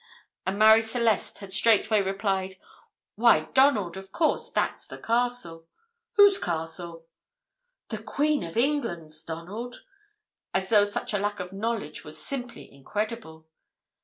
and 0.47 0.57
Marie 0.57 0.81
Celeste 0.81 1.37
had 1.41 1.53
straightway 1.53 2.01
replied, 2.01 2.57
"Why, 3.13 3.41
Donald, 3.53 3.95
of 3.97 4.11
course 4.11 4.49
that's 4.49 4.87
the 4.87 4.97
castle!" 4.97 5.67
"Whose 6.13 6.39
castle?" 6.39 7.05
"The 7.89 8.01
Queen 8.01 8.41
of 8.41 8.57
England's, 8.57 9.23
Donald!" 9.23 9.83
as 10.55 10.69
though 10.69 10.85
such 10.85 11.13
a 11.13 11.19
lack 11.19 11.39
of 11.39 11.53
knowledge 11.53 12.03
was 12.03 12.17
simply 12.19 12.71
incredible. 12.73 13.47